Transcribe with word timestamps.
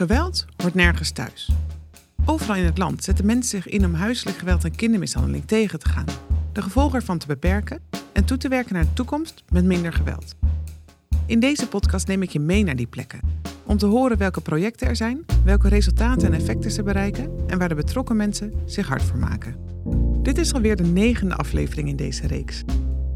Geweld 0.00 0.46
hoort 0.56 0.74
nergens 0.74 1.10
thuis. 1.10 1.50
Overal 2.24 2.56
in 2.56 2.64
het 2.64 2.78
land 2.78 3.04
zetten 3.04 3.26
mensen 3.26 3.62
zich 3.62 3.72
in 3.72 3.84
om 3.84 3.94
huiselijk 3.94 4.38
geweld 4.38 4.64
en 4.64 4.76
kindermishandeling 4.76 5.44
tegen 5.46 5.78
te 5.78 5.88
gaan, 5.88 6.04
de 6.52 6.62
gevolgen 6.62 6.98
ervan 6.98 7.18
te 7.18 7.26
beperken 7.26 7.80
en 8.12 8.24
toe 8.24 8.36
te 8.36 8.48
werken 8.48 8.74
naar 8.74 8.82
een 8.82 8.92
toekomst 8.92 9.44
met 9.52 9.64
minder 9.64 9.92
geweld. 9.92 10.34
In 11.26 11.40
deze 11.40 11.68
podcast 11.68 12.06
neem 12.06 12.22
ik 12.22 12.30
je 12.30 12.40
mee 12.40 12.64
naar 12.64 12.76
die 12.76 12.86
plekken, 12.86 13.20
om 13.64 13.76
te 13.76 13.86
horen 13.86 14.18
welke 14.18 14.40
projecten 14.40 14.88
er 14.88 14.96
zijn, 14.96 15.24
welke 15.44 15.68
resultaten 15.68 16.26
en 16.26 16.40
effecten 16.40 16.70
ze 16.70 16.82
bereiken 16.82 17.30
en 17.46 17.58
waar 17.58 17.68
de 17.68 17.74
betrokken 17.74 18.16
mensen 18.16 18.52
zich 18.64 18.88
hard 18.88 19.02
voor 19.02 19.18
maken. 19.18 19.56
Dit 20.22 20.38
is 20.38 20.54
alweer 20.54 20.76
de 20.76 20.84
negende 20.84 21.34
aflevering 21.34 21.88
in 21.88 21.96
deze 21.96 22.26
reeks. 22.26 22.64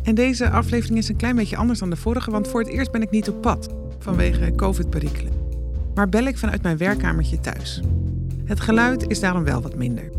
En 0.02 0.14
deze 0.14 0.50
aflevering 0.50 0.98
is 0.98 1.08
een 1.08 1.16
klein 1.16 1.36
beetje 1.36 1.56
anders 1.56 1.78
dan 1.78 1.90
de 1.90 1.96
vorige, 1.96 2.30
want 2.30 2.48
voor 2.48 2.60
het 2.60 2.70
eerst 2.70 2.92
ben 2.92 3.02
ik 3.02 3.10
niet 3.10 3.28
op 3.28 3.40
pad 3.40 3.74
vanwege 3.98 4.52
COVID-perikelen. 4.56 5.43
Maar 5.94 6.08
bel 6.08 6.24
ik 6.24 6.38
vanuit 6.38 6.62
mijn 6.62 6.76
werkkamertje 6.76 7.40
thuis. 7.40 7.82
Het 8.44 8.60
geluid 8.60 9.08
is 9.08 9.20
daarom 9.20 9.44
wel 9.44 9.62
wat 9.62 9.76
minder. 9.76 10.10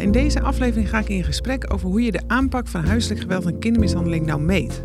In 0.00 0.12
deze 0.12 0.40
aflevering 0.40 0.88
ga 0.88 0.98
ik 0.98 1.08
in 1.08 1.24
gesprek 1.24 1.72
over 1.72 1.88
hoe 1.88 2.02
je 2.02 2.12
de 2.12 2.22
aanpak 2.26 2.66
van 2.66 2.84
huiselijk 2.84 3.20
geweld 3.20 3.46
en 3.46 3.58
kindermishandeling 3.58 4.26
nou 4.26 4.40
meet. 4.40 4.84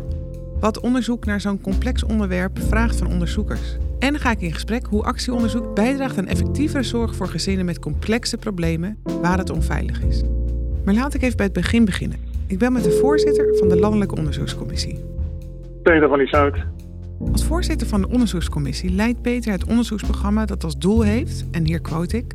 Wat 0.60 0.80
onderzoek 0.80 1.24
naar 1.24 1.40
zo'n 1.40 1.60
complex 1.60 2.04
onderwerp 2.04 2.58
vraagt 2.58 2.96
van 2.96 3.06
onderzoekers. 3.06 3.76
En 3.98 4.18
ga 4.18 4.30
ik 4.30 4.40
in 4.40 4.52
gesprek 4.52 4.86
hoe 4.86 5.02
actieonderzoek 5.02 5.74
bijdraagt 5.74 6.18
aan 6.18 6.26
effectievere 6.26 6.82
zorg 6.82 7.14
voor 7.14 7.28
gezinnen 7.28 7.64
met 7.64 7.78
complexe 7.78 8.36
problemen 8.36 8.98
waar 9.20 9.38
het 9.38 9.50
onveilig 9.50 10.02
is. 10.02 10.22
Maar 10.84 10.94
laat 10.94 11.14
ik 11.14 11.22
even 11.22 11.36
bij 11.36 11.46
het 11.46 11.54
begin 11.54 11.84
beginnen. 11.84 12.18
Ik 12.46 12.58
ben 12.58 12.72
met 12.72 12.84
de 12.84 12.98
voorzitter 13.00 13.56
van 13.56 13.68
de 13.68 13.76
Landelijke 13.78 14.14
Onderzoekscommissie. 14.14 15.04
Peter 15.82 16.08
van 16.08 16.26
Zuid. 16.26 16.75
Als 17.32 17.44
voorzitter 17.44 17.86
van 17.86 18.00
de 18.00 18.08
onderzoekscommissie 18.08 18.90
leidt 18.90 19.22
Peter 19.22 19.52
het 19.52 19.64
onderzoeksprogramma 19.64 20.44
dat 20.44 20.64
als 20.64 20.78
doel 20.78 21.00
heeft, 21.00 21.44
en 21.50 21.64
hier 21.64 21.80
quote 21.80 22.16
ik, 22.16 22.34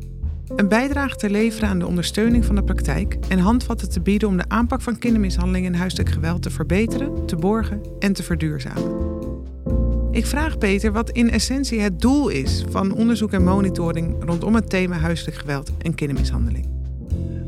een 0.56 0.68
bijdrage 0.68 1.16
te 1.16 1.30
leveren 1.30 1.68
aan 1.68 1.78
de 1.78 1.86
ondersteuning 1.86 2.44
van 2.44 2.54
de 2.54 2.64
praktijk 2.64 3.18
en 3.28 3.38
handvatten 3.38 3.90
te 3.90 4.00
bieden 4.00 4.28
om 4.28 4.36
de 4.36 4.48
aanpak 4.48 4.80
van 4.80 4.98
kindermishandeling 4.98 5.66
en 5.66 5.74
huiselijk 5.74 6.08
geweld 6.08 6.42
te 6.42 6.50
verbeteren, 6.50 7.26
te 7.26 7.36
borgen 7.36 7.80
en 7.98 8.12
te 8.12 8.22
verduurzamen. 8.22 9.10
Ik 10.10 10.26
vraag 10.26 10.58
Peter 10.58 10.92
wat 10.92 11.10
in 11.10 11.30
essentie 11.30 11.80
het 11.80 12.00
doel 12.00 12.28
is 12.28 12.64
van 12.68 12.94
onderzoek 12.94 13.32
en 13.32 13.44
monitoring 13.44 14.24
rondom 14.24 14.54
het 14.54 14.70
thema 14.70 14.96
huiselijk 14.96 15.36
geweld 15.36 15.72
en 15.78 15.94
kindermishandeling. 15.94 16.71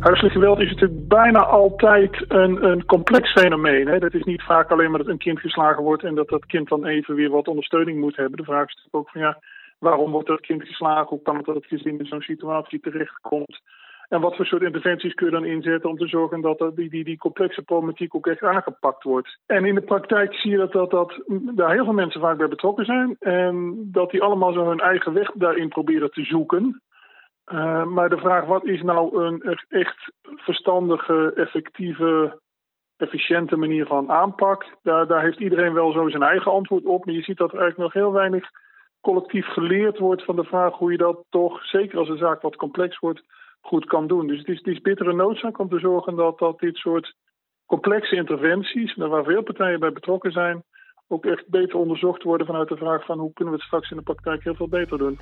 Huiselijk 0.04 0.34
geweld 0.34 0.60
is 0.60 0.70
natuurlijk 0.70 1.08
bijna 1.08 1.44
altijd 1.44 2.24
een, 2.28 2.64
een 2.64 2.84
complex 2.84 3.32
fenomeen. 3.32 3.86
Hè. 3.86 3.98
Dat 3.98 4.14
is 4.14 4.24
niet 4.24 4.42
vaak 4.42 4.70
alleen 4.70 4.90
maar 4.90 4.98
dat 4.98 5.08
een 5.08 5.18
kind 5.18 5.40
geslagen 5.40 5.82
wordt 5.82 6.04
en 6.04 6.14
dat 6.14 6.28
dat 6.28 6.46
kind 6.46 6.68
dan 6.68 6.86
even 6.86 7.14
weer 7.14 7.30
wat 7.30 7.48
ondersteuning 7.48 8.00
moet 8.00 8.16
hebben. 8.16 8.36
De 8.36 8.44
vraag 8.44 8.68
is 8.68 8.74
natuurlijk 8.74 8.94
ook 8.94 9.10
van 9.10 9.20
ja, 9.20 9.38
waarom 9.78 10.10
wordt 10.10 10.28
dat 10.28 10.40
kind 10.40 10.62
geslagen? 10.62 11.06
Hoe 11.06 11.22
kan 11.22 11.36
het 11.36 11.44
dat 11.44 11.54
het 11.54 11.66
gezin 11.66 11.98
in 11.98 12.06
zo'n 12.06 12.20
situatie 12.20 12.80
terechtkomt? 12.80 13.60
En 14.08 14.20
wat 14.20 14.36
voor 14.36 14.46
soort 14.46 14.62
interventies 14.62 15.14
kun 15.14 15.26
je 15.26 15.32
dan 15.32 15.44
inzetten 15.44 15.90
om 15.90 15.96
te 15.96 16.08
zorgen 16.08 16.40
dat 16.40 16.72
die, 16.74 16.90
die, 16.90 17.04
die 17.04 17.18
complexe 17.18 17.62
problematiek 17.62 18.14
ook 18.14 18.26
echt 18.26 18.42
aangepakt 18.42 19.02
wordt? 19.02 19.38
En 19.46 19.64
in 19.64 19.74
de 19.74 19.80
praktijk 19.80 20.34
zie 20.34 20.50
je 20.50 20.56
dat, 20.56 20.72
dat, 20.72 20.90
dat 20.90 21.20
daar 21.54 21.72
heel 21.72 21.84
veel 21.84 21.92
mensen 21.92 22.20
vaak 22.20 22.36
bij 22.36 22.48
betrokken 22.48 22.84
zijn. 22.84 23.16
En 23.18 23.74
dat 23.92 24.10
die 24.10 24.22
allemaal 24.22 24.52
zo 24.52 24.68
hun 24.68 24.80
eigen 24.80 25.12
weg 25.12 25.30
daarin 25.34 25.68
proberen 25.68 26.10
te 26.10 26.24
zoeken. 26.24 26.82
Uh, 27.52 27.84
maar 27.84 28.08
de 28.08 28.18
vraag, 28.18 28.44
wat 28.44 28.64
is 28.64 28.82
nou 28.82 29.24
een 29.24 29.58
echt 29.68 30.12
verstandige, 30.22 31.32
effectieve, 31.34 32.40
efficiënte 32.96 33.56
manier 33.56 33.86
van 33.86 34.10
aanpak? 34.10 34.64
Daar, 34.82 35.06
daar 35.06 35.22
heeft 35.22 35.40
iedereen 35.40 35.72
wel 35.72 35.92
zo 35.92 36.08
zijn 36.08 36.22
eigen 36.22 36.52
antwoord 36.52 36.84
op. 36.84 37.04
Maar 37.04 37.14
je 37.14 37.22
ziet 37.22 37.36
dat 37.36 37.52
er 37.52 37.58
eigenlijk 37.58 37.94
nog 37.94 38.02
heel 38.02 38.12
weinig 38.12 38.50
collectief 39.00 39.46
geleerd 39.46 39.98
wordt 39.98 40.24
van 40.24 40.36
de 40.36 40.44
vraag 40.44 40.74
hoe 40.74 40.90
je 40.92 40.98
dat 40.98 41.24
toch, 41.30 41.64
zeker 41.64 41.98
als 41.98 42.08
een 42.08 42.18
zaak 42.18 42.42
wat 42.42 42.56
complex 42.56 42.98
wordt, 42.98 43.22
goed 43.60 43.84
kan 43.84 44.06
doen. 44.06 44.26
Dus 44.26 44.38
het 44.38 44.48
is, 44.48 44.58
het 44.58 44.66
is 44.66 44.80
bittere 44.80 45.12
noodzaak 45.12 45.58
om 45.58 45.68
te 45.68 45.78
zorgen 45.78 46.16
dat, 46.16 46.38
dat 46.38 46.58
dit 46.58 46.76
soort 46.76 47.14
complexe 47.66 48.16
interventies, 48.16 48.94
waar 48.94 49.24
veel 49.24 49.42
partijen 49.42 49.80
bij 49.80 49.92
betrokken 49.92 50.32
zijn, 50.32 50.62
ook 51.08 51.24
echt 51.26 51.48
beter 51.48 51.78
onderzocht 51.78 52.22
worden 52.22 52.46
vanuit 52.46 52.68
de 52.68 52.76
vraag 52.76 53.04
van 53.04 53.18
hoe 53.18 53.32
kunnen 53.32 53.54
we 53.54 53.58
het 53.60 53.68
straks 53.68 53.90
in 53.90 53.96
de 53.96 54.02
praktijk 54.02 54.44
heel 54.44 54.54
veel 54.54 54.68
beter 54.68 54.98
doen. 54.98 55.18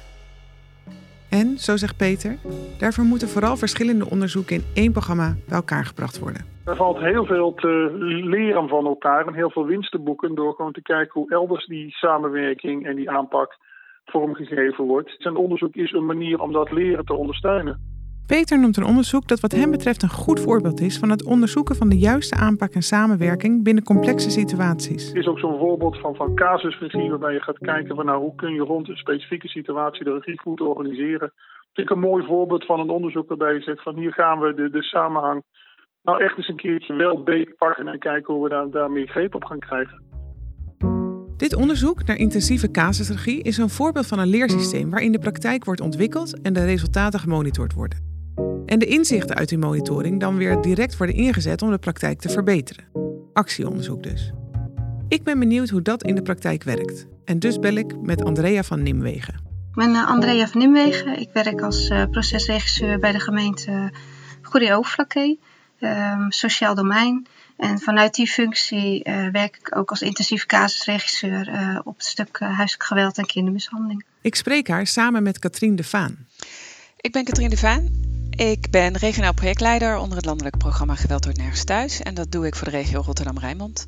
En, 1.41 1.59
zo 1.59 1.77
zegt 1.77 1.97
Peter, 1.97 2.37
daarvoor 2.79 3.05
moeten 3.05 3.29
vooral 3.29 3.57
verschillende 3.57 4.11
onderzoeken 4.11 4.57
in 4.57 4.65
één 4.75 4.93
programma 4.93 5.35
bij 5.49 5.57
elkaar 5.57 5.85
gebracht 5.85 6.19
worden. 6.19 6.45
Er 6.65 6.77
valt 6.77 6.99
heel 6.99 7.25
veel 7.27 7.55
te 7.55 7.97
leren 8.25 8.69
van 8.69 8.87
elkaar 8.87 9.27
en 9.27 9.35
heel 9.35 9.51
veel 9.51 9.67
winst 9.67 9.91
te 9.91 9.99
boeken 9.99 10.35
door 10.35 10.55
gewoon 10.55 10.73
te 10.73 10.83
kijken 10.83 11.21
hoe 11.21 11.31
elders 11.31 11.67
die 11.67 11.91
samenwerking 11.91 12.87
en 12.87 12.97
die 12.97 13.11
aanpak 13.11 13.57
vormgegeven 14.05 14.85
wordt. 14.85 15.15
Zijn 15.19 15.37
onderzoek 15.37 15.75
is 15.75 15.93
een 15.93 16.07
manier 16.07 16.41
om 16.41 16.53
dat 16.53 16.71
leren 16.71 17.05
te 17.05 17.15
ondersteunen. 17.15 17.92
Peter 18.27 18.61
noemt 18.61 18.77
een 18.77 18.85
onderzoek 18.85 19.29
dat 19.29 19.41
wat 19.41 19.53
hem 19.53 19.71
betreft 19.71 20.03
een 20.03 20.09
goed 20.09 20.41
voorbeeld 20.41 20.81
is 20.81 20.99
van 20.99 21.11
het 21.11 21.25
onderzoeken 21.25 21.77
van 21.77 21.89
de 21.89 21.99
juiste 21.99 22.37
aanpak 22.37 22.73
en 22.73 22.83
samenwerking 22.83 23.65
binnen 23.65 23.85
complexe 23.85 24.31
situaties. 24.31 25.07
Het 25.07 25.17
is 25.17 25.27
ook 25.27 25.39
zo'n 25.39 25.59
voorbeeld 25.59 25.99
van, 25.99 26.15
van 26.15 26.35
casusregie 26.35 27.11
waarbij 27.11 27.33
je 27.33 27.41
gaat 27.41 27.59
kijken 27.59 27.97
van 27.97 28.07
nou, 28.07 28.21
hoe 28.21 28.35
kun 28.35 28.55
je 28.55 28.61
rond 28.61 28.89
een 28.89 28.97
specifieke 28.97 29.49
situatie 29.49 30.05
de 30.05 30.13
regie 30.13 30.41
goed 30.41 30.61
organiseren. 30.61 31.33
Het 31.73 31.85
is 31.85 31.91
een 31.91 31.99
mooi 31.99 32.27
voorbeeld 32.27 32.67
van 32.67 32.81
een 32.81 32.91
onderzoek 32.91 33.29
waarbij 33.29 33.55
je 33.55 33.61
zegt 33.61 33.83
van 33.83 33.97
hier 33.97 34.13
gaan 34.13 34.41
we 34.41 34.55
de, 34.55 34.71
de 34.71 34.83
samenhang 34.83 35.43
nou 36.03 36.23
echt 36.23 36.37
eens 36.37 36.49
een 36.49 36.57
keertje 36.57 36.95
wel 36.95 37.23
beter 37.23 37.55
pakken 37.55 37.89
en 37.89 37.99
kijken 37.99 38.35
hoe 38.35 38.43
we 38.43 38.49
daar, 38.49 38.71
daar 38.71 38.91
meer 38.91 39.09
greep 39.09 39.35
op 39.35 39.45
gaan 39.45 39.59
krijgen. 39.59 40.03
Dit 41.37 41.57
onderzoek 41.57 42.05
naar 42.05 42.17
intensieve 42.17 42.71
casusregie 42.71 43.43
is 43.43 43.59
een 43.59 43.69
voorbeeld 43.69 44.07
van 44.07 44.19
een 44.19 44.29
leersysteem 44.29 44.91
waarin 44.91 45.13
de 45.13 45.19
praktijk 45.19 45.65
wordt 45.65 45.81
ontwikkeld 45.81 46.43
en 46.43 46.53
de 46.53 46.65
resultaten 46.65 47.21
gemonitord 47.21 47.73
worden. 47.73 48.12
En 48.67 48.79
de 48.79 48.87
inzichten 48.87 49.37
uit 49.37 49.49
die 49.49 49.59
monitoring 49.59 50.21
dan 50.21 50.37
weer 50.37 50.61
direct 50.61 50.97
worden 50.97 51.17
ingezet 51.17 51.63
om 51.63 51.71
de 51.71 51.79
praktijk 51.79 52.21
te 52.21 52.29
verbeteren. 52.29 52.85
Actieonderzoek 53.33 54.03
dus. 54.03 54.33
Ik 55.09 55.23
ben 55.23 55.39
benieuwd 55.39 55.69
hoe 55.69 55.83
dat 55.83 56.03
in 56.03 56.15
de 56.15 56.23
praktijk 56.23 56.63
werkt. 56.63 57.07
En 57.25 57.39
dus 57.39 57.59
bel 57.59 57.75
ik 57.75 58.01
met 58.01 58.25
Andrea 58.25 58.63
van 58.63 58.83
Nimwegen. 58.83 59.35
Ik 59.35 59.75
ben 59.75 59.95
eh, 59.95 60.09
Andrea 60.09 60.47
van 60.47 60.61
Nimwegen. 60.61 61.21
Ik 61.21 61.29
werk 61.33 61.63
als 61.63 61.89
eh, 61.89 62.05
procesregisseur 62.11 62.99
bij 62.99 63.13
de 63.13 63.21
gemeente 63.21 63.93
Goede 64.43 64.75
Overflakkee, 64.75 65.41
ehm, 65.79 66.31
sociaal 66.31 66.75
domein. 66.75 67.27
En 67.57 67.79
vanuit 67.79 68.15
die 68.15 68.27
functie 68.27 69.09
uh, 69.09 69.29
werk 69.29 69.57
ik 69.57 69.77
ook 69.77 69.91
als 69.91 70.03
intensief 70.03 70.47
casusregisseur 70.47 71.49
uh, 71.49 71.79
op 71.85 71.97
het 71.97 72.07
stuk 72.07 72.39
uh, 72.43 72.57
huiselijk 72.57 72.85
geweld 72.85 73.19
en 73.19 73.27
kindermishandeling. 73.27 74.05
Ik 74.21 74.35
spreek 74.35 74.69
haar 74.69 74.87
samen 74.87 75.23
met 75.23 75.39
Katrien 75.39 75.77
de 75.77 75.85
Vaan. 75.85 76.27
Ik 77.01 77.13
ben 77.13 77.25
Katrien 77.25 77.51
de 77.51 77.57
Vaan. 77.57 78.12
Ik 78.37 78.71
ben 78.71 78.97
regionaal 78.97 79.35
projectleider 79.35 79.97
onder 79.97 80.17
het 80.17 80.27
landelijk 80.27 80.59
programma 80.59 80.95
Geweld 80.95 81.25
wordt 81.25 81.39
nergens 81.39 81.65
thuis. 81.65 82.01
En 82.01 82.15
dat 82.15 82.33
doe 82.33 82.47
ik 82.47 82.55
voor 82.55 82.71
de 82.71 82.77
regio 82.77 83.01
Rotterdam-Rijnmond. 83.01 83.87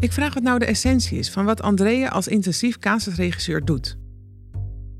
Ik 0.00 0.12
vraag 0.12 0.34
wat 0.34 0.42
nou 0.42 0.58
de 0.58 0.64
essentie 0.64 1.18
is 1.18 1.30
van 1.30 1.44
wat 1.44 1.62
Andrea 1.62 2.08
als 2.08 2.28
intensief 2.28 2.78
casusregisseur 2.78 3.64
doet. 3.64 3.96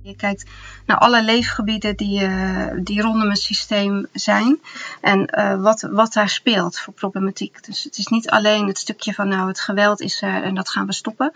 Je 0.02 0.16
kijkt 0.16 0.44
naar 0.86 0.98
alle 0.98 1.24
leefgebieden 1.24 1.96
die, 1.96 2.20
uh, 2.20 2.66
die 2.82 3.00
rondom 3.00 3.28
het 3.28 3.38
systeem 3.38 4.06
zijn 4.12 4.60
en 5.00 5.28
uh, 5.38 5.62
wat, 5.62 5.88
wat 5.90 6.12
daar 6.12 6.28
speelt 6.28 6.78
voor 6.78 6.94
problematiek. 6.94 7.64
Dus 7.64 7.84
het 7.84 7.98
is 7.98 8.06
niet 8.06 8.30
alleen 8.30 8.66
het 8.66 8.78
stukje 8.78 9.14
van 9.14 9.28
nou 9.28 9.48
het 9.48 9.60
geweld 9.60 10.00
is 10.00 10.22
er 10.22 10.42
en 10.42 10.54
dat 10.54 10.68
gaan 10.68 10.86
we 10.86 10.92
stoppen. 10.92 11.32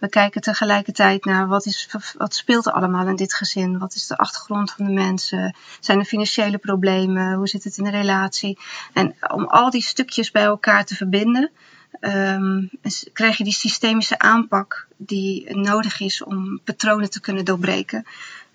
We 0.00 0.08
kijken 0.08 0.40
tegelijkertijd 0.40 1.24
naar 1.24 1.48
wat, 1.48 1.66
is, 1.66 1.88
wat 2.16 2.34
speelt 2.34 2.66
er 2.66 2.72
allemaal 2.72 3.06
in 3.06 3.16
dit 3.16 3.34
gezin. 3.34 3.78
Wat 3.78 3.94
is 3.94 4.06
de 4.06 4.16
achtergrond 4.16 4.72
van 4.72 4.84
de 4.84 4.92
mensen? 4.92 5.56
Zijn 5.80 5.98
er 5.98 6.04
financiële 6.04 6.58
problemen? 6.58 7.34
Hoe 7.34 7.48
zit 7.48 7.64
het 7.64 7.76
in 7.76 7.84
de 7.84 7.90
relatie? 7.90 8.58
En 8.92 9.14
om 9.34 9.44
al 9.44 9.70
die 9.70 9.82
stukjes 9.82 10.30
bij 10.30 10.42
elkaar 10.42 10.84
te 10.84 10.94
verbinden, 10.94 11.50
um, 12.00 12.70
krijg 13.12 13.36
je 13.36 13.44
die 13.44 13.52
systemische 13.52 14.18
aanpak 14.18 14.86
die 14.96 15.56
nodig 15.56 16.00
is 16.00 16.22
om 16.22 16.60
patronen 16.64 17.10
te 17.10 17.20
kunnen 17.20 17.44
doorbreken. 17.44 18.06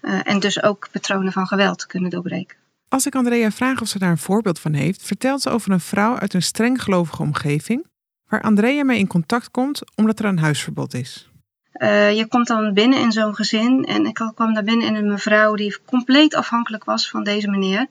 Uh, 0.01 0.19
en 0.23 0.39
dus 0.39 0.63
ook 0.63 0.87
patronen 0.91 1.31
van 1.31 1.47
geweld 1.47 1.79
te 1.79 1.87
kunnen 1.87 2.09
doorbreken. 2.09 2.57
Als 2.89 3.05
ik 3.05 3.15
Andrea 3.15 3.51
vraag 3.51 3.81
of 3.81 3.87
ze 3.87 3.99
daar 3.99 4.09
een 4.09 4.17
voorbeeld 4.17 4.59
van 4.59 4.73
heeft, 4.73 5.03
vertelt 5.03 5.41
ze 5.41 5.49
over 5.49 5.71
een 5.71 5.79
vrouw 5.79 6.17
uit 6.17 6.33
een 6.33 6.41
streng 6.41 6.83
gelovige 6.83 7.21
omgeving, 7.21 7.87
waar 8.27 8.41
Andrea 8.41 8.83
mee 8.83 8.99
in 8.99 9.07
contact 9.07 9.51
komt 9.51 9.81
omdat 9.95 10.19
er 10.19 10.25
een 10.25 10.39
huisverbod 10.39 10.93
is. 10.93 11.29
Uh, 11.77 12.15
je 12.17 12.27
komt 12.27 12.47
dan 12.47 12.73
binnen 12.73 12.99
in 12.99 13.11
zo'n 13.11 13.35
gezin 13.35 13.85
en 13.85 14.05
ik 14.05 14.13
kwam 14.35 14.53
daar 14.53 14.63
binnen 14.63 14.87
in 14.87 14.95
een 14.95 15.07
mevrouw 15.07 15.55
die 15.55 15.77
compleet 15.85 16.35
afhankelijk 16.35 16.83
was 16.83 17.09
van 17.09 17.23
deze 17.23 17.49
meneer. 17.49 17.87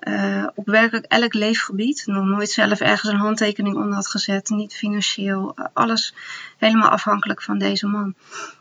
Uh, 0.00 0.46
op 0.54 0.66
werkelijk 0.66 1.04
elk 1.06 1.34
leefgebied. 1.34 2.02
Nog 2.06 2.24
nooit 2.24 2.50
zelf 2.50 2.80
ergens 2.80 3.12
een 3.12 3.18
handtekening 3.18 3.76
onder 3.76 3.94
had 3.94 4.08
gezet. 4.08 4.48
Niet 4.48 4.74
financieel. 4.74 5.56
Alles 5.72 6.14
helemaal 6.58 6.88
afhankelijk 6.88 7.42
van 7.42 7.58
deze 7.58 7.86
man. 7.86 8.14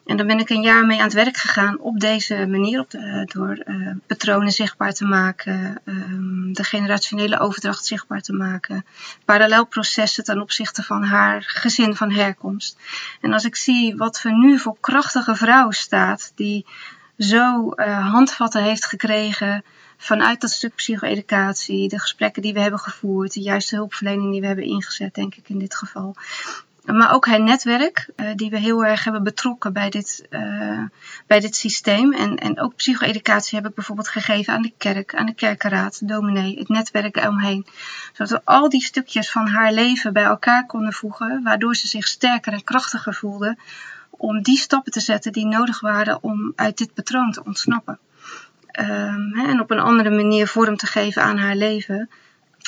En 0.06 0.18
daar 0.18 0.26
ben 0.26 0.40
ik 0.40 0.50
een 0.50 0.62
jaar 0.62 0.86
mee 0.86 0.98
aan 0.98 1.04
het 1.04 1.14
werk 1.14 1.38
gegaan 1.38 1.80
op 1.80 2.00
deze 2.00 2.48
manier. 2.48 2.80
Op 2.80 2.90
de, 2.90 2.98
uh, 2.98 3.26
door 3.26 3.64
patronen 4.08 4.52
zichtbaar 4.52 4.94
te 4.94 5.06
maken. 5.06 5.82
Ehm, 5.86 6.54
de 6.54 6.64
generationele 6.64 7.40
overdracht 7.40 7.86
zichtbaar 7.86 8.22
te 8.22 8.34
maken. 8.34 8.86
Parallelprocessen 9.26 10.24
ten 10.24 10.42
opzichte 10.42 10.84
van 10.84 11.04
haar 11.04 11.44
gezin 11.48 11.96
van 11.96 12.12
herkomst. 12.12 12.78
En 13.22 13.34
als 13.34 13.46
ik 13.46 13.56
zie 13.56 13.96
wat 13.96 14.22
er 14.24 14.38
nu 14.38 14.60
voor 14.60 14.78
krachtige 14.80 15.36
vrouw 15.36 15.72
staat. 15.72 16.32
Die 16.36 16.66
zo 17.18 17.74
handvatten 17.86 18.64
heeft 18.64 18.86
gekregen 18.86 19.64
vanuit 19.98 20.42
dat 20.42 20.50
stuk 20.50 20.76
psycho-educatie, 20.76 21.90
de 21.90 22.00
gesprekken 22.00 22.42
die 22.42 22.54
we 22.54 22.60
hebben 22.60 22.80
gevoerd, 22.80 23.34
de 23.34 23.42
juiste 23.42 23.76
hulpverlening 23.76 24.32
die 24.32 24.42
we 24.42 24.48
hebben 24.48 24.66
ingezet, 24.66 25.14
denk 25.14 25.36
ik 25.36 25.50
in 25.50 25.60
dit 25.60 25.76
geval. 25.76 26.16
Maar 26.86 27.14
ook 27.14 27.28
het 27.28 27.42
netwerk, 27.42 28.10
uh, 28.16 28.30
die 28.36 28.50
we 28.50 28.60
heel 28.60 28.86
erg 28.86 29.04
hebben 29.04 29.24
betrokken 29.24 29.74
bij 29.74 29.90
dit, 29.90 30.28
uh, 30.30 30.84
bij 31.28 31.40
dit 31.40 31.56
systeem. 31.56 32.14
En, 32.14 32.38
en 32.38 32.60
ook 32.60 32.76
psycho-educatie 32.76 33.58
heb 33.58 33.68
ik 33.68 33.76
bijvoorbeeld 33.76 34.08
gegeven 34.10 34.54
aan 34.54 34.62
de 34.62 34.74
kerk, 34.78 35.16
aan 35.16 35.26
de 35.26 35.34
kerkenraad, 35.34 36.08
dominee, 36.08 36.58
het 36.58 36.70
netwerk 36.70 37.18
eromheen. 37.18 37.66
Zodat 38.14 38.30
we 38.30 38.42
al 38.44 38.70
die 38.70 38.84
stukjes 38.84 39.32
van 39.32 39.48
haar 39.48 39.74
leven 39.74 40.14
bij 40.14 40.24
elkaar 40.24 40.66
konden 40.66 40.94
voegen, 40.94 41.44
waardoor 41.44 41.76
ze 41.76 41.88
zich 41.88 42.08
sterker 42.08 42.54
en 42.54 42.64
krachtiger 42.64 43.14
voelde 43.14 43.58
om 44.10 44.42
die 44.42 44.58
stappen 44.58 44.92
te 44.92 45.00
zetten 45.00 45.32
die 45.32 45.46
nodig 45.46 45.80
waren 45.80 46.24
om 46.24 46.54
uit 46.56 46.78
dit 46.78 46.94
patroon 46.94 47.32
te 47.32 47.44
ontsnappen. 47.44 48.00
Um, 48.80 49.34
en 49.34 49.60
op 49.60 49.72
een 49.72 49.80
andere 49.80 50.10
manier 50.10 50.48
vorm 50.48 50.78
te 50.78 50.86
geven 50.86 51.24
aan 51.24 51.38
haar 51.38 51.56
leven. 51.56 52.10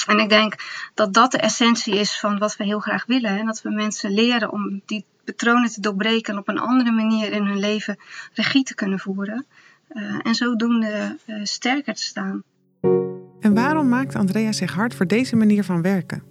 En 0.08 0.20
ik 0.20 0.30
denk 0.30 0.56
dat 0.94 1.14
dat 1.14 1.32
de 1.32 1.38
essentie 1.38 1.96
is 1.96 2.20
van 2.20 2.38
wat 2.38 2.58
we 2.58 2.64
heel 2.64 2.80
graag 2.80 3.06
willen. 3.06 3.40
En 3.40 3.46
dat 3.46 3.62
we 3.62 3.70
mensen 3.70 4.12
leren 4.12 4.52
om 4.52 4.82
die 4.86 5.06
patronen 5.26 5.70
te 5.70 5.82
doorbreken 5.82 6.34
en 6.34 6.40
op 6.40 6.48
een 6.48 6.60
andere 6.60 6.92
manier 6.92 7.32
in 7.32 7.46
hun 7.46 7.60
leven 7.60 7.98
regie 8.34 8.64
te 8.64 8.76
kunnen 8.76 9.00
voeren. 9.00 9.46
Uh, 9.94 10.20
en 10.24 10.36
zodoende 10.36 11.18
uh, 11.26 11.40
sterker 11.44 11.94
te 11.94 12.04
staan. 12.04 12.44
En 13.40 13.54
waarom 13.54 13.90
maakt 13.90 14.16
Andrea 14.16 14.52
zich 14.52 14.74
hard 14.74 14.96
voor 14.96 15.08
deze 15.08 15.36
manier 15.36 15.64
van 15.64 15.82
werken? 15.82 16.24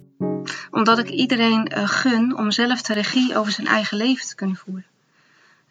Omdat 0.71 0.99
ik 0.99 1.09
iedereen 1.09 1.71
uh, 1.77 1.87
gun 1.87 2.37
om 2.37 2.51
zelf 2.51 2.81
de 2.81 2.93
regie 2.93 3.37
over 3.37 3.51
zijn 3.51 3.67
eigen 3.67 3.97
leven 3.97 4.27
te 4.27 4.35
kunnen 4.35 4.55
voeren. 4.55 4.85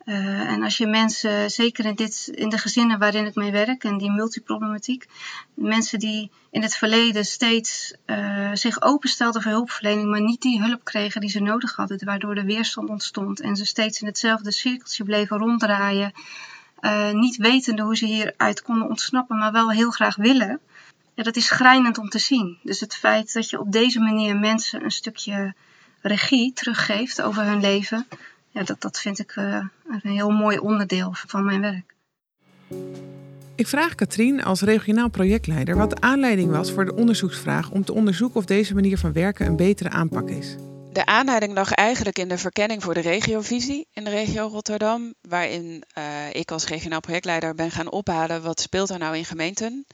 Uh, 0.07 0.51
en 0.51 0.63
als 0.63 0.77
je 0.77 0.87
mensen, 0.87 1.51
zeker 1.51 1.85
in, 1.85 1.95
dit, 1.95 2.31
in 2.35 2.49
de 2.49 2.59
gezinnen 2.59 2.99
waarin 2.99 3.27
ik 3.27 3.35
mee 3.35 3.51
werk 3.51 3.85
en 3.85 3.99
die 3.99 4.11
multiproblematiek, 4.11 5.07
mensen 5.55 5.99
die 5.99 6.31
in 6.51 6.63
het 6.63 6.77
verleden 6.77 7.25
steeds 7.25 7.95
uh, 8.07 8.51
zich 8.53 8.83
openstelden 8.83 9.43
voor 9.43 9.51
hulpverlening, 9.51 10.11
maar 10.11 10.21
niet 10.21 10.43
die 10.43 10.63
hulp 10.63 10.85
kregen 10.85 11.21
die 11.21 11.31
ze 11.31 11.41
nodig 11.41 11.77
hadden, 11.77 12.05
waardoor 12.05 12.35
de 12.35 12.45
weerstand 12.45 12.89
ontstond 12.89 13.41
en 13.41 13.57
ze 13.57 13.65
steeds 13.65 14.01
in 14.01 14.07
hetzelfde 14.07 14.51
cirkeltje 14.51 15.05
bleven 15.05 15.39
ronddraaien, 15.39 16.13
uh, 16.81 17.11
niet 17.11 17.37
wetende 17.37 17.83
hoe 17.83 17.97
ze 17.97 18.07
hieruit 18.07 18.63
konden 18.63 18.89
ontsnappen, 18.89 19.39
maar 19.39 19.53
wel 19.53 19.71
heel 19.71 19.91
graag 19.91 20.17
willen. 20.17 20.61
Ja, 21.15 21.23
dat 21.23 21.37
is 21.37 21.47
schrijnend 21.47 21.99
om 21.99 22.09
te 22.09 22.19
zien. 22.19 22.59
Dus 22.63 22.81
het 22.81 22.95
feit 22.95 23.33
dat 23.33 23.51
je 23.51 23.61
op 23.61 23.73
deze 23.73 24.01
manier 24.01 24.37
mensen 24.37 24.85
een 24.85 24.91
stukje 24.91 25.55
regie 26.01 26.53
teruggeeft 26.53 27.23
over 27.23 27.45
hun 27.45 27.61
leven, 27.61 28.07
ja, 28.57 28.63
dat, 28.63 28.81
dat 28.81 29.01
vind 29.01 29.19
ik 29.19 29.37
uh, 29.37 29.65
een 29.89 30.11
heel 30.11 30.31
mooi 30.31 30.59
onderdeel 30.59 31.11
van 31.13 31.45
mijn 31.45 31.61
werk. 31.61 31.95
Ik 33.55 33.67
vraag 33.67 33.95
Katrien 33.95 34.45
als 34.45 34.61
regionaal 34.61 35.09
projectleider 35.09 35.77
wat 35.77 35.91
de 35.91 36.01
aanleiding 36.01 36.51
was 36.51 36.73
voor 36.73 36.85
de 36.85 36.95
onderzoeksvraag 36.95 37.71
om 37.71 37.85
te 37.85 37.93
onderzoeken 37.93 38.37
of 38.37 38.45
deze 38.45 38.75
manier 38.75 38.99
van 38.99 39.13
werken 39.13 39.47
een 39.47 39.57
betere 39.57 39.89
aanpak 39.89 40.29
is. 40.29 40.57
De 40.93 41.07
aanleiding 41.07 41.55
lag 41.55 41.73
eigenlijk 41.73 42.19
in 42.19 42.29
de 42.29 42.39
verkenning 42.39 42.83
voor 42.83 42.95
de 42.95 43.01
regiovisie 43.01 43.87
in 43.93 44.05
de 44.05 44.11
regio 44.11 44.47
Rotterdam, 44.47 45.15
waarin 45.21 45.83
uh, 45.99 46.05
ik 46.33 46.51
als 46.51 46.67
regionaal 46.67 47.01
projectleider 47.01 47.55
ben 47.55 47.71
gaan 47.71 47.91
ophalen 47.91 48.43
wat 48.43 48.61
speelt 48.61 48.91
er 48.91 48.99
nou 48.99 49.17
in 49.17 49.25
gemeenten. 49.25 49.87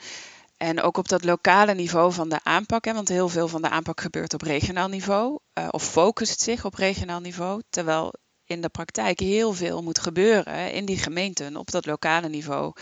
En 0.57 0.83
ook 0.83 0.97
op 0.97 1.09
dat 1.09 1.25
lokale 1.25 1.75
niveau 1.75 2.13
van 2.13 2.29
de 2.29 2.39
aanpak, 2.43 2.85
hè, 2.85 2.93
want 2.93 3.09
heel 3.09 3.29
veel 3.29 3.49
van 3.49 3.63
de 3.63 3.69
aanpak 3.69 4.01
gebeurt 4.01 4.35
op 4.35 4.43
regionaal 4.43 4.89
niveau, 4.89 5.39
uh, 5.59 5.69
of 5.71 5.83
focust 5.83 6.41
zich 6.41 6.65
op 6.65 6.75
regionaal 6.75 7.21
niveau, 7.21 7.63
terwijl 7.71 8.13
in 8.53 8.61
de 8.61 8.69
praktijk 8.69 9.21
heel 9.21 9.53
veel 9.53 9.83
moet 9.83 9.99
gebeuren 9.99 10.73
in 10.73 10.85
die 10.85 10.99
gemeenten 10.99 11.57
op 11.57 11.71
dat 11.71 11.87
lokale 11.87 12.29
niveau 12.29 12.73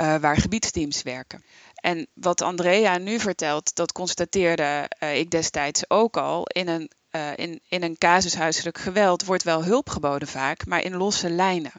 uh, 0.00 0.16
waar 0.16 0.36
gebiedsteams 0.36 1.02
werken. 1.02 1.44
En 1.74 2.06
wat 2.14 2.40
Andrea 2.40 2.98
nu 2.98 3.20
vertelt, 3.20 3.76
dat 3.76 3.92
constateerde 3.92 4.90
uh, 5.02 5.18
ik 5.18 5.30
destijds 5.30 5.90
ook 5.90 6.16
al. 6.16 6.46
In 6.46 6.68
een, 6.68 6.90
uh, 7.12 7.36
in, 7.36 7.60
in 7.68 7.82
een 7.82 7.98
casus 7.98 8.34
huiselijk 8.34 8.78
geweld 8.78 9.24
wordt 9.24 9.42
wel 9.42 9.64
hulp 9.64 9.88
geboden 9.88 10.28
vaak, 10.28 10.66
maar 10.66 10.84
in 10.84 10.96
losse 10.96 11.30
lijnen. 11.30 11.72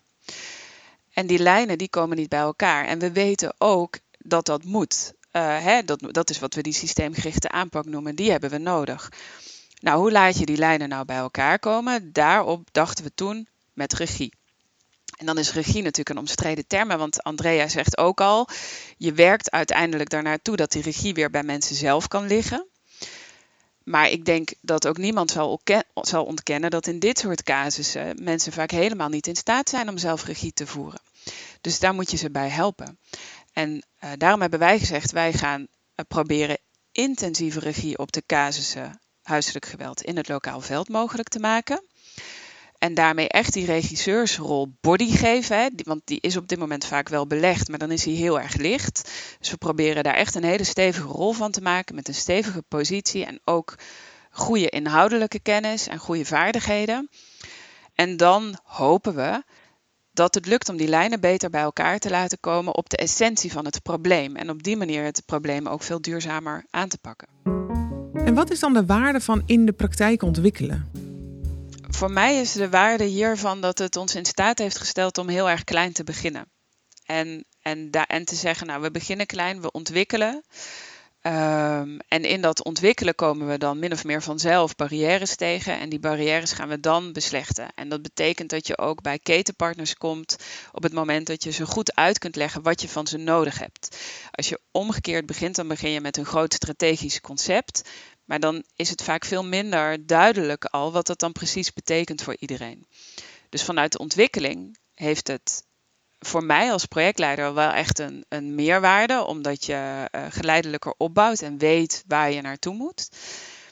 En 1.13 1.27
die 1.27 1.39
lijnen 1.39 1.77
die 1.77 1.89
komen 1.89 2.17
niet 2.17 2.29
bij 2.29 2.39
elkaar. 2.39 2.85
En 2.85 2.99
we 2.99 3.11
weten 3.11 3.53
ook 3.57 3.97
dat 4.17 4.45
dat 4.45 4.63
moet. 4.63 5.13
Hè, 5.31 5.83
dat, 5.83 5.99
dat 6.13 6.29
is 6.29 6.39
wat 6.39 6.53
we 6.53 6.61
die 6.61 6.73
systeemgerichte 6.73 7.49
aanpak 7.49 7.85
noemen. 7.85 8.15
Die 8.15 8.31
hebben 8.31 8.49
we 8.49 8.57
nodig. 8.57 9.11
Nou, 9.81 9.99
hoe 9.99 10.11
laat 10.11 10.37
je 10.37 10.45
die 10.45 10.57
lijnen 10.57 10.89
nou 10.89 11.05
bij 11.05 11.17
elkaar 11.17 11.59
komen? 11.59 12.13
Daarop 12.13 12.67
dachten 12.71 13.03
we 13.03 13.11
toen 13.15 13.47
met 13.73 13.93
regie. 13.93 14.33
En 15.17 15.25
dan 15.25 15.37
is 15.37 15.53
regie 15.53 15.81
natuurlijk 15.81 16.09
een 16.09 16.17
omstreden 16.17 16.67
term, 16.67 16.87
want 16.87 17.23
Andrea 17.23 17.67
zegt 17.67 17.97
ook 17.97 18.21
al, 18.21 18.47
je 18.97 19.13
werkt 19.13 19.51
uiteindelijk 19.51 20.09
daarnaartoe 20.09 20.55
dat 20.55 20.71
die 20.71 20.81
regie 20.81 21.13
weer 21.13 21.29
bij 21.29 21.43
mensen 21.43 21.75
zelf 21.75 22.07
kan 22.07 22.27
liggen. 22.27 22.67
Maar 23.83 24.09
ik 24.09 24.25
denk 24.25 24.53
dat 24.61 24.87
ook 24.87 24.97
niemand 24.97 25.31
zal, 25.93 26.23
ontkennen 26.25 26.69
dat 26.69 26.87
in 26.87 26.99
dit 26.99 27.19
soort 27.19 27.43
casussen 27.43 28.23
mensen 28.23 28.51
vaak 28.51 28.71
helemaal 28.71 29.09
niet 29.09 29.27
in 29.27 29.35
staat 29.35 29.69
zijn 29.69 29.89
om 29.89 29.97
zelf 29.97 30.25
regie 30.25 30.53
te 30.53 30.67
voeren. 30.67 31.01
Dus 31.61 31.79
daar 31.79 31.93
moet 31.93 32.11
je 32.11 32.17
ze 32.17 32.31
bij 32.31 32.49
helpen. 32.49 32.99
En 33.53 33.83
uh, 34.03 34.09
daarom 34.17 34.41
hebben 34.41 34.59
wij 34.59 34.79
gezegd, 34.79 35.11
wij 35.11 35.33
gaan 35.33 35.61
uh, 35.61 35.67
proberen 36.07 36.57
intensieve 36.91 37.59
regie 37.59 37.97
op 37.97 38.11
de 38.11 38.23
casussen 38.25 39.00
huiselijk 39.23 39.65
geweld 39.65 40.01
in 40.01 40.17
het 40.17 40.27
lokaal 40.27 40.61
veld 40.61 40.89
mogelijk 40.89 41.27
te 41.29 41.39
maken. 41.39 41.83
En 42.77 42.93
daarmee 42.93 43.29
echt 43.29 43.53
die 43.53 43.65
regisseursrol 43.65 44.73
body 44.81 45.11
geven. 45.11 45.57
Hè? 45.57 45.69
want 45.83 46.01
die 46.05 46.21
is 46.21 46.37
op 46.37 46.47
dit 46.47 46.59
moment 46.59 46.85
vaak 46.85 47.09
wel 47.09 47.27
belegd, 47.27 47.67
maar 47.67 47.79
dan 47.79 47.91
is 47.91 48.05
hij 48.05 48.13
heel 48.13 48.39
erg 48.39 48.55
licht. 48.55 49.11
Dus 49.39 49.49
we 49.49 49.57
proberen 49.57 50.03
daar 50.03 50.13
echt 50.13 50.35
een 50.35 50.43
hele 50.43 50.63
stevige 50.63 51.07
rol 51.07 51.31
van 51.31 51.51
te 51.51 51.61
maken 51.61 51.95
met 51.95 52.07
een 52.07 52.13
stevige 52.13 52.61
positie 52.61 53.25
en 53.25 53.39
ook 53.43 53.75
goede 54.31 54.69
inhoudelijke 54.69 55.39
kennis 55.39 55.87
en 55.87 55.97
goede 55.97 56.25
vaardigheden. 56.25 57.09
En 57.95 58.17
dan 58.17 58.57
hopen 58.63 59.15
we 59.15 59.43
dat 60.13 60.33
het 60.35 60.45
lukt 60.45 60.69
om 60.69 60.77
die 60.77 60.87
lijnen 60.87 61.19
beter 61.19 61.49
bij 61.49 61.61
elkaar 61.61 61.99
te 61.99 62.09
laten 62.09 62.39
komen 62.39 62.75
op 62.75 62.89
de 62.89 62.97
essentie 62.97 63.51
van 63.51 63.65
het 63.65 63.81
probleem. 63.81 64.35
En 64.35 64.49
op 64.49 64.63
die 64.63 64.77
manier 64.77 65.03
het 65.03 65.23
probleem 65.25 65.67
ook 65.67 65.83
veel 65.83 66.01
duurzamer 66.01 66.65
aan 66.69 66.89
te 66.89 66.97
pakken. 66.97 67.27
En 68.13 68.33
wat 68.33 68.51
is 68.51 68.59
dan 68.59 68.73
de 68.73 68.85
waarde 68.85 69.21
van 69.21 69.43
in 69.45 69.65
de 69.65 69.71
praktijk 69.71 70.23
ontwikkelen? 70.23 70.91
Voor 71.89 72.11
mij 72.11 72.39
is 72.39 72.51
de 72.51 72.69
waarde 72.69 73.03
hiervan 73.03 73.61
dat 73.61 73.77
het 73.77 73.95
ons 73.95 74.15
in 74.15 74.25
staat 74.25 74.57
heeft 74.57 74.77
gesteld 74.77 75.17
om 75.17 75.27
heel 75.27 75.49
erg 75.49 75.63
klein 75.63 75.93
te 75.93 76.03
beginnen. 76.03 76.45
En, 77.05 77.45
en, 77.61 77.91
te 78.25 78.35
zeggen, 78.35 78.67
nou, 78.67 78.81
we 78.81 78.91
beginnen 78.91 79.25
klein, 79.25 79.61
we 79.61 79.71
ontwikkelen. 79.71 80.43
Um, 81.23 81.99
en 82.07 82.23
in 82.23 82.41
dat 82.41 82.63
ontwikkelen 82.63 83.15
komen 83.15 83.47
we 83.47 83.57
dan 83.57 83.79
min 83.79 83.91
of 83.91 84.03
meer 84.03 84.21
vanzelf 84.21 84.75
barrières 84.75 85.35
tegen. 85.35 85.79
En 85.79 85.89
die 85.89 85.99
barrières 85.99 86.51
gaan 86.51 86.67
we 86.67 86.79
dan 86.79 87.13
beslechten. 87.13 87.71
En 87.75 87.89
dat 87.89 88.01
betekent 88.01 88.49
dat 88.49 88.67
je 88.67 88.77
ook 88.77 89.01
bij 89.01 89.19
ketenpartners 89.19 89.95
komt 89.95 90.35
op 90.71 90.83
het 90.83 90.93
moment 90.93 91.27
dat 91.27 91.43
je 91.43 91.51
ze 91.51 91.65
goed 91.65 91.95
uit 91.95 92.19
kunt 92.19 92.35
leggen 92.35 92.61
wat 92.61 92.81
je 92.81 92.89
van 92.89 93.07
ze 93.07 93.17
nodig 93.17 93.59
hebt. 93.59 93.97
Als 94.31 94.49
je 94.49 94.59
omgekeerd 94.71 95.25
begint, 95.25 95.55
dan 95.55 95.67
begin 95.67 95.91
je 95.91 96.01
met 96.01 96.17
een 96.17 96.25
groot 96.25 96.53
strategisch 96.53 97.21
concept. 97.21 97.89
Maar 98.25 98.39
dan 98.39 98.63
is 98.75 98.89
het 98.89 99.03
vaak 99.03 99.25
veel 99.25 99.43
minder 99.43 100.05
duidelijk 100.05 100.65
al 100.65 100.91
wat 100.91 101.07
dat 101.07 101.19
dan 101.19 101.31
precies 101.31 101.73
betekent 101.73 102.23
voor 102.23 102.35
iedereen. 102.39 102.87
Dus 103.49 103.63
vanuit 103.63 103.91
de 103.91 103.97
ontwikkeling 103.97 104.77
heeft 104.93 105.27
het 105.27 105.63
voor 106.25 106.43
mij 106.43 106.71
als 106.71 106.85
projectleider 106.85 107.53
wel 107.53 107.69
echt 107.69 107.99
een, 107.99 108.25
een 108.29 108.55
meerwaarde, 108.55 109.25
omdat 109.25 109.65
je 109.65 110.09
uh, 110.11 110.25
geleidelijker 110.29 110.93
opbouwt 110.97 111.41
en 111.41 111.57
weet 111.57 112.03
waar 112.07 112.31
je 112.31 112.41
naartoe 112.41 112.73
moet. 112.75 113.09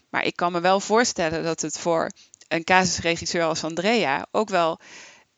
Maar 0.09 0.25
ik 0.25 0.35
kan 0.35 0.51
me 0.51 0.59
wel 0.59 0.79
voorstellen 0.79 1.43
dat 1.43 1.61
het 1.61 1.79
voor 1.79 2.11
een 2.47 2.63
casusregisseur 2.63 3.43
als 3.43 3.63
Andrea 3.63 4.27
ook 4.31 4.49
wel 4.49 4.79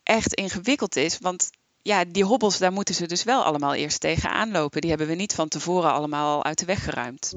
echt 0.04 0.34
ingewikkeld 0.34 0.96
is. 0.96 1.18
Want 1.20 1.50
ja, 1.82 2.06
die 2.06 2.26
hobbels, 2.26 2.58
daar 2.58 2.72
moeten 2.72 2.96
ze 2.96 3.08
dus 3.08 3.24
wel 3.24 3.44
allemaal 3.44 3.74
eerst 3.74 4.00
tegenaan 4.00 4.52
lopen. 4.52 4.82
Die 4.82 4.90
hebben 4.90 5.08
we 5.08 5.16
niet 5.16 5.34
van 5.34 5.48
tevoren 5.48 5.92
allemaal 5.92 6.36
al 6.36 6.44
uit 6.44 6.60
de 6.60 6.66
weg 6.66 6.84
geruimd. 6.84 7.34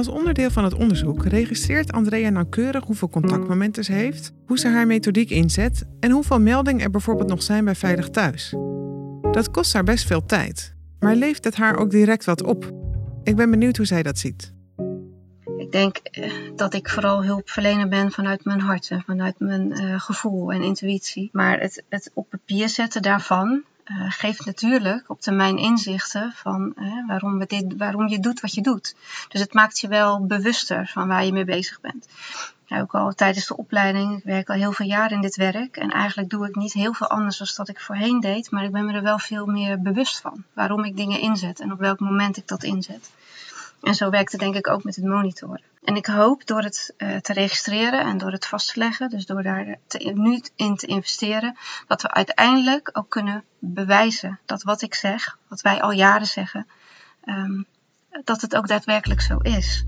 Als 0.00 0.08
onderdeel 0.08 0.50
van 0.50 0.64
het 0.64 0.74
onderzoek 0.74 1.24
registreert 1.24 1.92
Andrea 1.92 2.30
nauwkeurig 2.30 2.84
hoeveel 2.84 3.08
contactmomenten 3.08 3.84
ze 3.84 3.92
heeft, 3.92 4.32
hoe 4.46 4.58
ze 4.58 4.68
haar 4.68 4.86
methodiek 4.86 5.30
inzet 5.30 5.84
en 6.00 6.10
hoeveel 6.10 6.40
meldingen 6.40 6.84
er 6.84 6.90
bijvoorbeeld 6.90 7.28
nog 7.28 7.42
zijn 7.42 7.64
bij 7.64 7.74
Veilig 7.74 8.08
Thuis. 8.08 8.54
Dat 9.32 9.50
kost 9.50 9.72
haar 9.72 9.84
best 9.84 10.06
veel 10.06 10.26
tijd, 10.26 10.74
maar 11.00 11.14
leeft 11.14 11.44
het 11.44 11.56
haar 11.56 11.76
ook 11.76 11.90
direct 11.90 12.24
wat 12.24 12.42
op? 12.42 12.70
Ik 13.22 13.36
ben 13.36 13.50
benieuwd 13.50 13.76
hoe 13.76 13.86
zij 13.86 14.02
dat 14.02 14.18
ziet. 14.18 14.52
Ik 15.56 15.72
denk 15.72 15.96
eh, 15.96 16.32
dat 16.56 16.74
ik 16.74 16.88
vooral 16.88 17.24
hulpverlener 17.24 17.88
ben 17.88 18.10
vanuit 18.12 18.44
mijn 18.44 18.60
hart 18.60 18.90
en 18.90 19.02
vanuit 19.06 19.34
mijn 19.38 19.82
uh, 19.82 20.00
gevoel 20.00 20.52
en 20.52 20.62
intuïtie. 20.62 21.28
Maar 21.32 21.60
het, 21.60 21.84
het 21.88 22.10
op 22.14 22.28
papier 22.30 22.68
zetten 22.68 23.02
daarvan, 23.02 23.62
uh, 23.90 24.04
geeft 24.08 24.46
natuurlijk 24.46 25.04
op 25.10 25.20
termijn 25.20 25.58
inzichten 25.58 26.32
van 26.34 26.74
waarom, 27.06 27.38
we 27.38 27.46
dit, 27.46 27.76
waarom 27.76 28.08
je 28.08 28.20
doet 28.20 28.40
wat 28.40 28.54
je 28.54 28.60
doet. 28.60 28.94
Dus 29.28 29.40
het 29.40 29.54
maakt 29.54 29.80
je 29.80 29.88
wel 29.88 30.26
bewuster 30.26 30.86
van 30.86 31.08
waar 31.08 31.24
je 31.24 31.32
mee 31.32 31.44
bezig 31.44 31.80
bent. 31.80 32.06
ook 32.68 32.94
al 32.94 33.12
tijdens 33.12 33.46
de 33.46 33.56
opleiding. 33.56 34.16
Ik 34.18 34.24
werk 34.24 34.48
al 34.48 34.56
heel 34.56 34.72
veel 34.72 34.86
jaar 34.86 35.12
in 35.12 35.20
dit 35.20 35.36
werk. 35.36 35.76
En 35.76 35.90
eigenlijk 35.90 36.30
doe 36.30 36.48
ik 36.48 36.54
niet 36.54 36.72
heel 36.72 36.92
veel 36.92 37.08
anders 37.08 37.38
dan 37.38 37.48
dat 37.54 37.68
ik 37.68 37.80
voorheen 37.80 38.20
deed. 38.20 38.50
Maar 38.50 38.64
ik 38.64 38.72
ben 38.72 38.84
me 38.84 38.92
er 38.92 39.02
wel 39.02 39.18
veel 39.18 39.46
meer 39.46 39.82
bewust 39.82 40.20
van. 40.20 40.44
Waarom 40.52 40.84
ik 40.84 40.96
dingen 40.96 41.20
inzet 41.20 41.60
en 41.60 41.72
op 41.72 41.78
welk 41.78 42.00
moment 42.00 42.36
ik 42.36 42.48
dat 42.48 42.62
inzet. 42.62 43.10
En 43.82 43.94
zo 43.94 44.10
werkt 44.10 44.32
het 44.32 44.40
denk 44.40 44.54
ik 44.54 44.68
ook 44.68 44.84
met 44.84 44.96
het 44.96 45.04
monitoren. 45.04 45.62
En 45.84 45.96
ik 45.96 46.06
hoop 46.06 46.46
door 46.46 46.62
het 46.62 46.94
uh, 46.98 47.16
te 47.16 47.32
registreren 47.32 48.00
en 48.00 48.18
door 48.18 48.32
het 48.32 48.46
vast 48.46 48.72
te 48.72 48.78
leggen, 48.78 49.10
dus 49.10 49.26
door 49.26 49.42
daar 49.42 49.78
te, 49.86 50.12
nu 50.14 50.40
in 50.56 50.76
te 50.76 50.86
investeren, 50.86 51.56
dat 51.86 52.02
we 52.02 52.10
uiteindelijk 52.10 52.90
ook 52.92 53.08
kunnen 53.08 53.44
bewijzen 53.58 54.38
dat 54.44 54.62
wat 54.62 54.82
ik 54.82 54.94
zeg, 54.94 55.38
wat 55.48 55.60
wij 55.60 55.82
al 55.82 55.92
jaren 55.92 56.26
zeggen, 56.26 56.66
um, 57.24 57.66
dat 58.24 58.40
het 58.40 58.56
ook 58.56 58.68
daadwerkelijk 58.68 59.20
zo 59.20 59.38
is. 59.38 59.84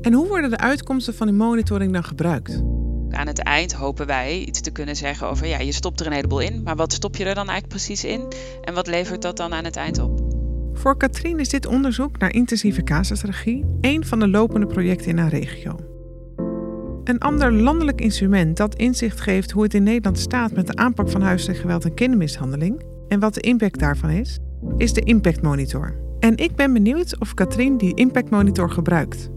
En 0.00 0.12
hoe 0.12 0.28
worden 0.28 0.50
de 0.50 0.58
uitkomsten 0.58 1.14
van 1.14 1.26
die 1.26 1.36
monitoring 1.36 1.92
dan 1.92 2.04
gebruikt? 2.04 2.62
Aan 3.10 3.26
het 3.26 3.42
eind 3.42 3.72
hopen 3.72 4.06
wij 4.06 4.38
iets 4.38 4.60
te 4.60 4.70
kunnen 4.70 4.96
zeggen 4.96 5.26
over, 5.26 5.46
ja, 5.46 5.58
je 5.58 5.72
stopt 5.72 6.00
er 6.00 6.06
een 6.06 6.12
heleboel 6.12 6.40
in, 6.40 6.62
maar 6.62 6.76
wat 6.76 6.92
stop 6.92 7.16
je 7.16 7.24
er 7.24 7.34
dan 7.34 7.48
eigenlijk 7.48 7.68
precies 7.68 8.04
in? 8.04 8.32
En 8.62 8.74
wat 8.74 8.86
levert 8.86 9.22
dat 9.22 9.36
dan 9.36 9.54
aan 9.54 9.64
het 9.64 9.76
eind 9.76 9.98
op? 9.98 10.27
Voor 10.78 10.96
Katrien 10.96 11.38
is 11.38 11.48
dit 11.48 11.66
onderzoek 11.66 12.18
naar 12.18 12.32
intensieve 12.32 12.82
casusregie 12.82 13.64
een 13.80 14.04
van 14.04 14.18
de 14.18 14.28
lopende 14.28 14.66
projecten 14.66 15.08
in 15.08 15.18
haar 15.18 15.30
regio. 15.30 15.76
Een 17.04 17.18
ander 17.18 17.52
landelijk 17.52 18.00
instrument 18.00 18.56
dat 18.56 18.74
inzicht 18.74 19.20
geeft 19.20 19.50
hoe 19.50 19.62
het 19.62 19.74
in 19.74 19.82
Nederland 19.82 20.18
staat 20.18 20.52
met 20.52 20.66
de 20.66 20.74
aanpak 20.74 21.10
van 21.10 21.22
huiselijk 21.22 21.58
geweld 21.58 21.84
en 21.84 21.94
kindermishandeling 21.94 22.82
en 23.08 23.20
wat 23.20 23.34
de 23.34 23.40
impact 23.40 23.78
daarvan 23.78 24.10
is, 24.10 24.38
is 24.76 24.92
de 24.92 25.00
Impact 25.00 25.42
Monitor. 25.42 26.00
En 26.20 26.36
ik 26.36 26.56
ben 26.56 26.72
benieuwd 26.72 27.18
of 27.18 27.34
Katrien 27.34 27.76
die 27.76 27.94
Impact 27.94 28.30
Monitor 28.30 28.70
gebruikt. 28.70 29.30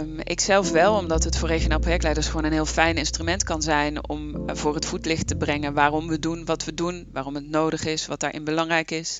Um, 0.00 0.20
ik 0.22 0.40
zelf 0.40 0.70
wel, 0.70 0.94
omdat 0.94 1.24
het 1.24 1.36
voor 1.36 1.48
regionaal 1.48 1.78
projectleiders 1.78 2.26
gewoon 2.26 2.44
een 2.44 2.52
heel 2.52 2.66
fijn 2.66 2.96
instrument 2.96 3.44
kan 3.44 3.62
zijn 3.62 4.08
om 4.08 4.42
voor 4.46 4.74
het 4.74 4.84
voetlicht 4.84 5.26
te 5.26 5.36
brengen 5.36 5.74
waarom 5.74 6.08
we 6.08 6.18
doen 6.18 6.44
wat 6.44 6.64
we 6.64 6.74
doen, 6.74 7.08
waarom 7.12 7.34
het 7.34 7.50
nodig 7.50 7.84
is, 7.84 8.06
wat 8.06 8.20
daarin 8.20 8.44
belangrijk 8.44 8.90
is. 8.90 9.18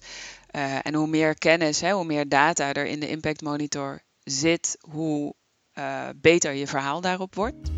Uh, 0.57 0.87
en 0.87 0.95
hoe 0.95 1.07
meer 1.07 1.35
kennis, 1.35 1.81
hè, 1.81 1.93
hoe 1.93 2.05
meer 2.05 2.29
data 2.29 2.73
er 2.73 2.87
in 2.87 3.01
de 3.01 3.09
Impact 3.09 3.41
Monitor 3.41 4.01
zit, 4.25 4.77
hoe 4.81 5.35
uh, 5.79 6.09
beter 6.17 6.53
je 6.53 6.67
verhaal 6.67 7.01
daarop 7.01 7.35
wordt. 7.35 7.71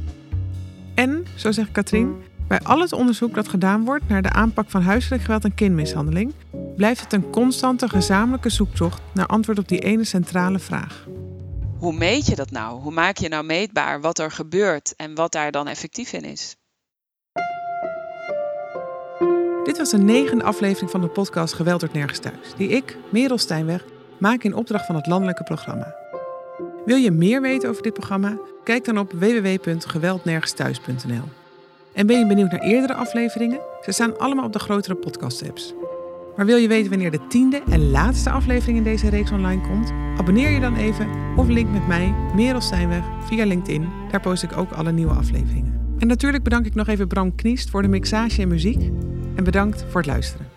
En, 0.94 1.26
zo 1.36 1.52
zegt 1.52 1.72
Katrien, 1.72 2.22
bij 2.48 2.60
al 2.60 2.80
het 2.80 2.92
onderzoek 2.92 3.34
dat 3.34 3.48
gedaan 3.48 3.84
wordt 3.84 4.08
naar 4.08 4.22
de 4.22 4.30
aanpak 4.30 4.70
van 4.70 4.82
huiselijk 4.82 5.22
geweld 5.22 5.44
en 5.44 5.54
kindmishandeling, 5.54 6.34
blijft 6.76 7.00
het 7.00 7.12
een 7.12 7.30
constante 7.30 7.88
gezamenlijke 7.88 8.50
zoektocht 8.50 9.02
naar 9.14 9.26
antwoord 9.26 9.58
op 9.58 9.68
die 9.68 9.78
ene 9.78 10.04
centrale 10.04 10.58
vraag. 10.58 11.06
Hoe 11.78 11.92
meet 11.92 12.26
je 12.26 12.34
dat 12.34 12.50
nou? 12.50 12.80
Hoe 12.80 12.92
maak 12.92 13.16
je 13.16 13.28
nou 13.28 13.44
meetbaar 13.44 14.00
wat 14.00 14.18
er 14.18 14.30
gebeurt 14.30 14.96
en 14.96 15.14
wat 15.14 15.32
daar 15.32 15.50
dan 15.50 15.68
effectief 15.68 16.12
in 16.12 16.24
is? 16.24 16.56
Dit 19.70 19.78
was 19.78 19.90
de 19.90 19.98
negende 19.98 20.44
aflevering 20.44 20.90
van 20.90 21.00
de 21.00 21.06
podcast 21.06 21.54
Geweld 21.54 21.80
wordt 21.80 21.94
nergens 21.94 22.18
thuis, 22.18 22.54
die 22.56 22.68
ik, 22.68 22.96
Merel 23.10 23.38
Stijnweg, 23.38 23.84
maak 24.18 24.42
in 24.42 24.54
opdracht 24.54 24.86
van 24.86 24.94
het 24.94 25.06
landelijke 25.06 25.42
programma. 25.42 25.94
Wil 26.84 26.96
je 26.96 27.10
meer 27.10 27.40
weten 27.40 27.68
over 27.68 27.82
dit 27.82 27.92
programma? 27.92 28.38
Kijk 28.64 28.84
dan 28.84 28.98
op 28.98 29.12
www.geweldnergensthuis.nl. 29.12 31.22
En 31.92 32.06
ben 32.06 32.18
je 32.18 32.26
benieuwd 32.26 32.50
naar 32.50 32.60
eerdere 32.60 32.94
afleveringen? 32.94 33.60
Ze 33.80 33.92
staan 33.92 34.18
allemaal 34.18 34.44
op 34.44 34.52
de 34.52 34.58
grotere 34.58 34.94
podcast-apps. 34.94 35.74
Maar 36.36 36.46
wil 36.46 36.56
je 36.56 36.68
weten 36.68 36.90
wanneer 36.90 37.10
de 37.10 37.26
tiende 37.28 37.62
en 37.70 37.90
laatste 37.90 38.30
aflevering 38.30 38.78
in 38.78 38.84
deze 38.84 39.08
reeks 39.08 39.30
online 39.30 39.60
komt? 39.60 39.92
Abonneer 40.18 40.50
je 40.50 40.60
dan 40.60 40.76
even 40.76 41.08
of 41.36 41.48
link 41.48 41.70
met 41.70 41.86
mij, 41.86 42.14
Merel 42.34 42.60
Stijnweg, 42.60 43.04
via 43.20 43.46
LinkedIn. 43.46 43.88
Daar 44.10 44.20
post 44.20 44.42
ik 44.42 44.56
ook 44.56 44.72
alle 44.72 44.92
nieuwe 44.92 45.14
afleveringen. 45.14 45.94
En 45.98 46.06
natuurlijk 46.06 46.42
bedank 46.42 46.66
ik 46.66 46.74
nog 46.74 46.88
even 46.88 47.08
Bram 47.08 47.34
Kniest 47.34 47.70
voor 47.70 47.82
de 47.82 47.88
mixage 47.88 48.42
en 48.42 48.48
muziek. 48.48 48.90
En 49.40 49.46
bedankt 49.46 49.84
voor 49.88 50.00
het 50.00 50.06
luisteren. 50.06 50.49